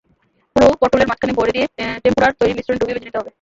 [0.55, 1.67] পুর পটোলের মাঝখানে ভরে দিয়ে
[2.03, 3.29] টেম্পুরার তৈরি মিশ্রণে ডুবিয়ে ভেজে নিতে হবে।